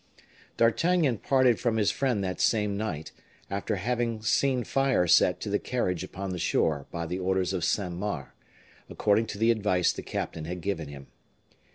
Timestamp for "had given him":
10.45-11.05